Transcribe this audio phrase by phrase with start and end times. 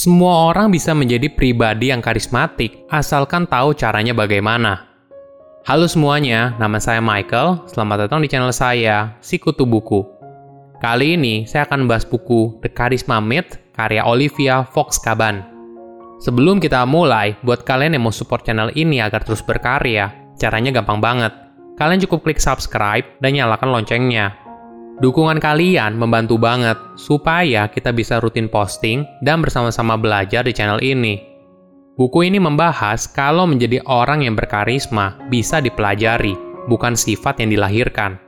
[0.00, 4.88] Semua orang bisa menjadi pribadi yang karismatik asalkan tahu caranya bagaimana.
[5.68, 7.68] Halo semuanya, nama saya Michael.
[7.68, 10.00] Selamat datang di channel saya, Sikutu Buku.
[10.80, 15.44] Kali ini saya akan membahas buku The Charisma Myth karya Olivia Fox Caban.
[16.24, 21.04] Sebelum kita mulai, buat kalian yang mau support channel ini agar terus berkarya, caranya gampang
[21.04, 21.36] banget.
[21.76, 24.32] Kalian cukup klik subscribe dan nyalakan loncengnya
[25.00, 31.16] Dukungan kalian membantu banget supaya kita bisa rutin posting dan bersama-sama belajar di channel ini.
[31.96, 36.36] Buku ini membahas kalau menjadi orang yang berkarisma bisa dipelajari,
[36.68, 38.20] bukan sifat yang dilahirkan.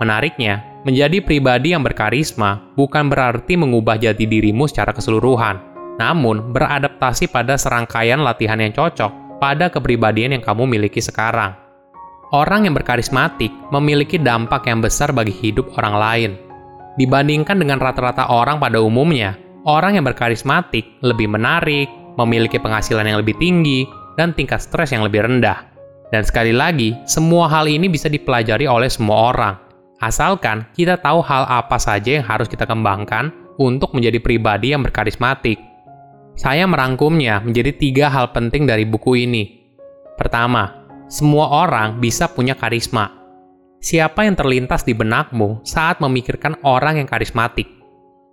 [0.00, 5.60] Menariknya, menjadi pribadi yang berkarisma bukan berarti mengubah jati dirimu secara keseluruhan,
[6.00, 11.65] namun beradaptasi pada serangkaian latihan yang cocok pada kepribadian yang kamu miliki sekarang.
[12.34, 16.30] Orang yang berkarismatik memiliki dampak yang besar bagi hidup orang lain.
[16.98, 21.86] Dibandingkan dengan rata-rata orang pada umumnya, orang yang berkarismatik lebih menarik,
[22.18, 23.86] memiliki penghasilan yang lebih tinggi,
[24.18, 25.70] dan tingkat stres yang lebih rendah.
[26.10, 29.54] Dan sekali lagi, semua hal ini bisa dipelajari oleh semua orang.
[30.02, 35.56] Asalkan kita tahu hal apa saja yang harus kita kembangkan untuk menjadi pribadi yang berkarismatik.
[36.36, 39.64] Saya merangkumnya menjadi tiga hal penting dari buku ini.
[40.20, 43.14] Pertama, semua orang bisa punya karisma.
[43.78, 47.70] Siapa yang terlintas di benakmu saat memikirkan orang yang karismatik?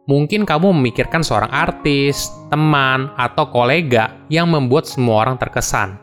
[0.09, 5.95] Mungkin kamu memikirkan seorang artis, teman, atau kolega yang membuat semua orang terkesan.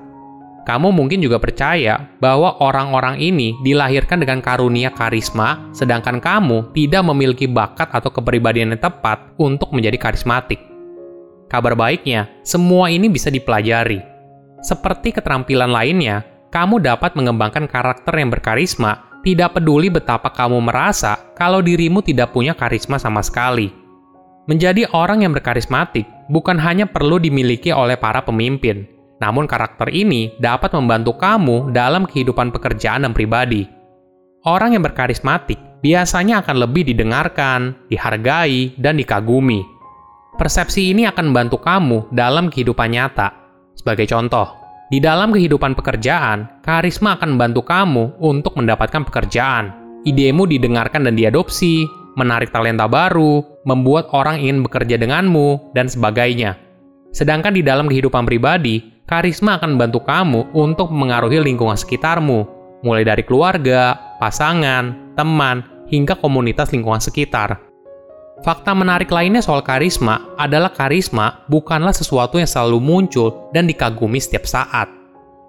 [0.65, 7.51] Kamu mungkin juga percaya bahwa orang-orang ini dilahirkan dengan karunia karisma, sedangkan kamu tidak memiliki
[7.51, 10.63] bakat atau kepribadian yang tepat untuk menjadi karismatik.
[11.51, 13.99] Kabar baiknya, semua ini bisa dipelajari.
[14.63, 21.63] Seperti keterampilan lainnya, kamu dapat mengembangkan karakter yang berkarisma, tidak peduli betapa kamu merasa kalau
[21.63, 23.71] dirimu tidak punya karisma sama sekali.
[24.51, 28.83] Menjadi orang yang berkarismatik bukan hanya perlu dimiliki oleh para pemimpin,
[29.23, 33.69] namun karakter ini dapat membantu kamu dalam kehidupan pekerjaan dan pribadi.
[34.43, 39.63] Orang yang berkarismatik biasanya akan lebih didengarkan, dihargai, dan dikagumi.
[40.41, 43.37] Persepsi ini akan membantu kamu dalam kehidupan nyata.
[43.77, 44.60] Sebagai contoh,
[44.91, 49.71] di dalam kehidupan pekerjaan, karisma akan membantu kamu untuk mendapatkan pekerjaan.
[50.03, 51.87] Idemu didengarkan dan diadopsi,
[52.19, 56.59] menarik talenta baru, membuat orang ingin bekerja denganmu, dan sebagainya.
[57.15, 62.43] Sedangkan di dalam kehidupan pribadi, karisma akan membantu kamu untuk mengaruhi lingkungan sekitarmu,
[62.83, 67.70] mulai dari keluarga, pasangan, teman, hingga komunitas lingkungan sekitar.
[68.41, 74.49] Fakta menarik lainnya soal karisma adalah karisma bukanlah sesuatu yang selalu muncul dan dikagumi setiap
[74.49, 74.89] saat.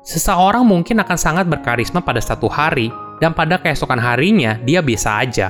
[0.04, 2.92] Seseorang mungkin akan sangat berkarisma pada satu hari,
[3.24, 5.48] dan pada keesokan harinya dia biasa aja.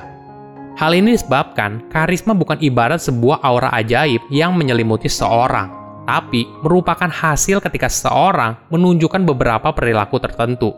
[0.77, 5.71] Hal ini disebabkan karisma bukan ibarat sebuah aura ajaib yang menyelimuti seseorang,
[6.05, 10.77] tapi merupakan hasil ketika seseorang menunjukkan beberapa perilaku tertentu.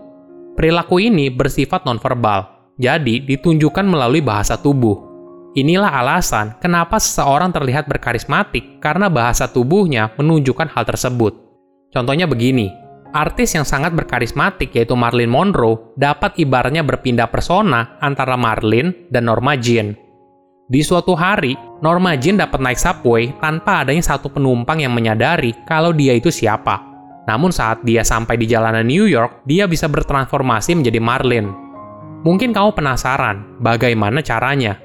[0.55, 5.12] Perilaku ini bersifat nonverbal, jadi ditunjukkan melalui bahasa tubuh.
[5.53, 11.37] Inilah alasan kenapa seseorang terlihat berkarismatik karena bahasa tubuhnya menunjukkan hal tersebut.
[11.93, 12.73] Contohnya begini,
[13.13, 19.53] artis yang sangat berkarismatik yaitu Marilyn Monroe dapat ibaratnya berpindah persona antara Marilyn dan Norma
[19.53, 19.93] Jean.
[20.65, 21.53] Di suatu hari,
[21.85, 26.81] Norma Jean dapat naik subway tanpa adanya satu penumpang yang menyadari kalau dia itu siapa.
[27.29, 31.53] Namun saat dia sampai di jalanan New York, dia bisa bertransformasi menjadi Marilyn.
[32.25, 34.81] Mungkin kamu penasaran bagaimana caranya?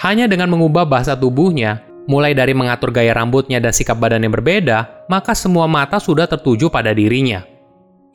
[0.00, 5.04] Hanya dengan mengubah bahasa tubuhnya, mulai dari mengatur gaya rambutnya dan sikap badan yang berbeda,
[5.12, 7.44] maka semua mata sudah tertuju pada dirinya.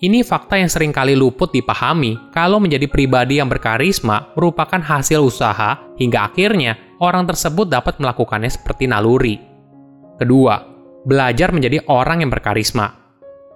[0.02, 5.78] Ini fakta yang sering kali luput dipahami kalau menjadi pribadi yang berkarisma merupakan hasil usaha
[6.02, 9.38] hingga akhirnya orang tersebut dapat melakukannya seperti naluri.
[10.18, 10.58] Kedua,
[11.06, 12.98] belajar menjadi orang yang berkarisma.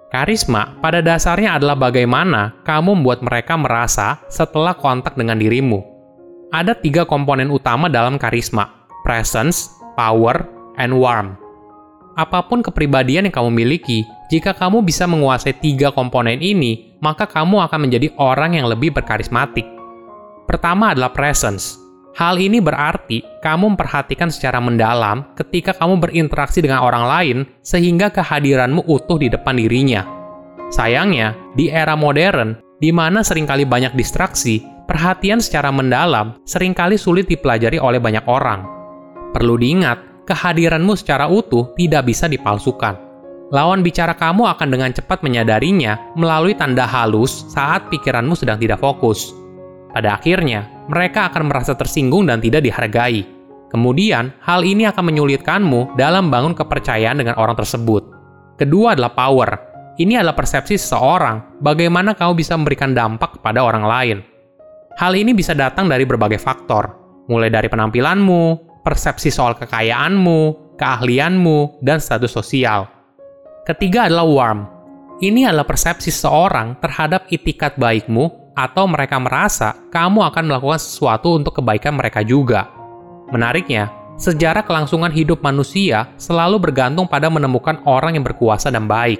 [0.08, 5.89] Karisma pada dasarnya adalah bagaimana kamu membuat mereka merasa setelah kontak dengan dirimu
[6.50, 8.66] ada tiga komponen utama dalam karisma,
[9.06, 10.46] presence, power,
[10.78, 11.38] and warmth.
[12.18, 17.64] Apa pun kepribadian yang kamu miliki, jika kamu bisa menguasai tiga komponen ini, maka kamu
[17.70, 19.64] akan menjadi orang yang lebih berkarismatik.
[20.44, 21.78] Pertama adalah presence.
[22.18, 28.82] Hal ini berarti kamu memperhatikan secara mendalam ketika kamu berinteraksi dengan orang lain sehingga kehadiranmu
[28.90, 30.02] utuh di depan dirinya.
[30.74, 36.98] Sayangnya, di era modern, di mana sering kali banyak distraksi, perhatian secara mendalam sering kali
[36.98, 38.66] sulit dipelajari oleh banyak orang.
[39.30, 42.98] Perlu diingat, kehadiranmu secara utuh tidak bisa dipalsukan.
[43.54, 49.30] Lawan bicara kamu akan dengan cepat menyadarinya melalui tanda halus saat pikiranmu sedang tidak fokus.
[49.94, 53.26] Pada akhirnya, mereka akan merasa tersinggung dan tidak dihargai.
[53.70, 58.02] Kemudian, hal ini akan menyulitkanmu dalam bangun kepercayaan dengan orang tersebut.
[58.58, 59.50] Kedua adalah power.
[59.98, 64.18] Ini adalah persepsi seseorang, bagaimana kau bisa memberikan dampak kepada orang lain.
[65.00, 66.92] Hal ini bisa datang dari berbagai faktor,
[67.32, 72.84] mulai dari penampilanmu, persepsi soal kekayaanmu, keahlianmu, dan status sosial.
[73.64, 74.60] Ketiga adalah warm.
[75.24, 81.64] Ini adalah persepsi seseorang terhadap itikat baikmu atau mereka merasa kamu akan melakukan sesuatu untuk
[81.64, 82.68] kebaikan mereka juga.
[83.32, 83.88] Menariknya,
[84.20, 89.16] sejarah kelangsungan hidup manusia selalu bergantung pada menemukan orang yang berkuasa dan baik.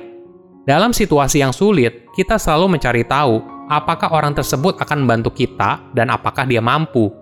[0.68, 6.10] Dalam situasi yang sulit, kita selalu mencari tahu apakah orang tersebut akan membantu kita dan
[6.10, 7.14] apakah dia mampu.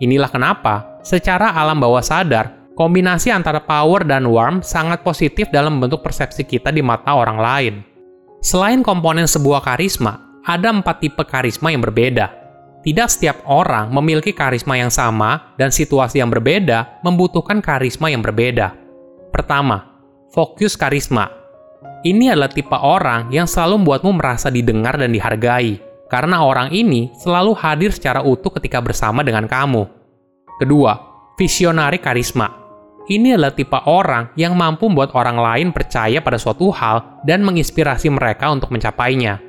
[0.00, 6.00] Inilah kenapa, secara alam bawah sadar, kombinasi antara power dan warm sangat positif dalam membentuk
[6.00, 7.74] persepsi kita di mata orang lain.
[8.40, 12.32] Selain komponen sebuah karisma, ada empat tipe karisma yang berbeda.
[12.80, 18.72] Tidak setiap orang memiliki karisma yang sama, dan situasi yang berbeda membutuhkan karisma yang berbeda.
[19.28, 20.00] Pertama,
[20.32, 21.40] fokus karisma
[22.00, 27.54] ini adalah tipe orang yang selalu membuatmu merasa didengar dan dihargai, karena orang ini selalu
[27.54, 29.86] hadir secara utuh ketika bersama dengan kamu.
[30.58, 30.92] Kedua,
[31.38, 32.50] visionari karisma.
[33.10, 38.12] Ini adalah tipe orang yang mampu membuat orang lain percaya pada suatu hal dan menginspirasi
[38.12, 39.40] mereka untuk mencapainya.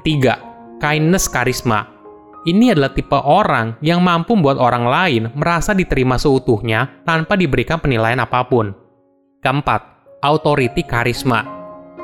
[0.00, 0.40] Ketiga,
[0.82, 1.88] kindness karisma.
[2.42, 8.18] Ini adalah tipe orang yang mampu membuat orang lain merasa diterima seutuhnya tanpa diberikan penilaian
[8.18, 8.74] apa pun.
[9.38, 9.80] Keempat,
[10.26, 11.62] authority karisma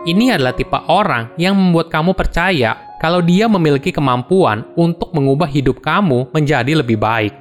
[0.09, 5.79] ini adalah tipe orang yang membuat kamu percaya kalau dia memiliki kemampuan untuk mengubah hidup
[5.83, 7.35] kamu menjadi lebih baik.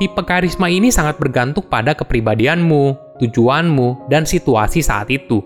[0.00, 5.40] Tipe karisma ini sangat bergantung pada kepribadianmu, tujuanmu, dan situasi saat itu.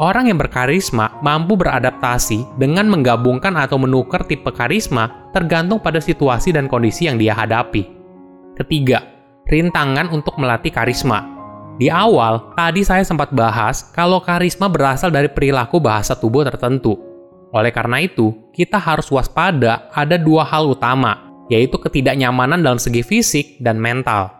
[0.00, 6.66] Orang yang berkarisma mampu beradaptasi dengan menggabungkan atau menukar tipe karisma tergantung pada situasi dan
[6.66, 7.86] kondisi yang dia hadapi.
[8.56, 9.04] Ketiga,
[9.46, 11.28] rintangan untuk melatih karisma.
[11.76, 17.11] Di awal, tadi saya sempat bahas kalau karisma berasal dari perilaku bahasa tubuh tertentu.
[17.52, 23.60] Oleh karena itu, kita harus waspada ada dua hal utama, yaitu ketidaknyamanan dalam segi fisik
[23.60, 24.32] dan mental.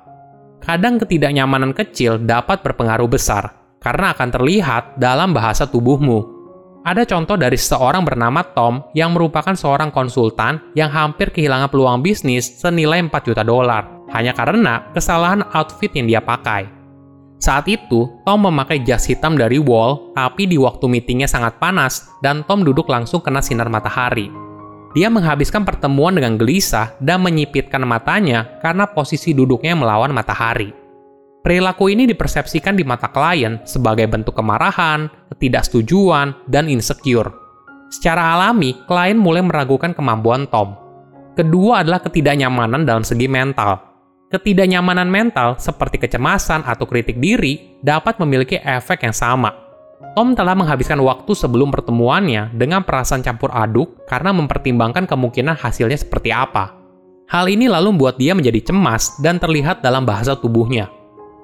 [0.65, 3.53] Kadang ketidaknyamanan kecil dapat berpengaruh besar,
[3.85, 6.41] karena akan terlihat dalam bahasa tubuhmu.
[6.83, 12.59] Ada contoh dari seseorang bernama Tom yang merupakan seorang konsultan yang hampir kehilangan peluang bisnis
[12.59, 16.82] senilai 4 juta dolar, hanya karena kesalahan outfit yang dia pakai.
[17.43, 22.47] Saat itu, Tom memakai jas hitam dari Wall, tapi di waktu meetingnya sangat panas, dan
[22.47, 24.31] Tom duduk langsung kena sinar matahari.
[24.95, 30.71] Dia menghabiskan pertemuan dengan gelisah dan menyipitkan matanya karena posisi duduknya melawan matahari.
[31.43, 37.27] Perilaku ini dipersepsikan di mata klien sebagai bentuk kemarahan, ketidaksetujuan, dan insecure.
[37.91, 40.79] Secara alami, klien mulai meragukan kemampuan Tom.
[41.35, 43.92] Kedua adalah ketidaknyamanan dalam segi mental
[44.33, 49.53] ketidaknyamanan mental seperti kecemasan atau kritik diri dapat memiliki efek yang sama.
[50.17, 56.33] Tom telah menghabiskan waktu sebelum pertemuannya dengan perasaan campur aduk karena mempertimbangkan kemungkinan hasilnya seperti
[56.33, 56.81] apa.
[57.29, 60.89] Hal ini lalu membuat dia menjadi cemas dan terlihat dalam bahasa tubuhnya.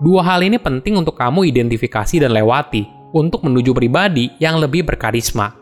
[0.04, 2.84] Dua hal ini penting untuk kamu identifikasi dan lewati
[3.16, 5.56] untuk menuju pribadi yang lebih berkarisma.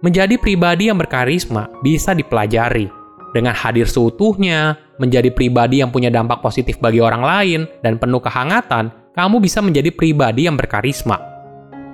[0.00, 3.02] Menjadi pribadi yang berkarisma bisa dipelajari
[3.32, 8.94] dengan hadir seutuhnya, menjadi pribadi yang punya dampak positif bagi orang lain, dan penuh kehangatan,
[9.18, 11.18] kamu bisa menjadi pribadi yang berkarisma.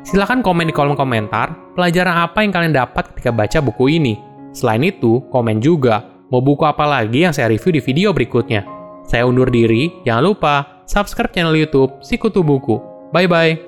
[0.04, 4.14] Silahkan komen di kolom komentar, pelajaran apa yang kalian dapat ketika baca buku ini.
[4.52, 8.64] Selain itu, komen juga, mau buku apa lagi yang saya review di video berikutnya.
[9.08, 12.80] Saya undur diri, jangan lupa subscribe channel YouTube Sikutu Buku.
[13.12, 13.67] Bye-bye.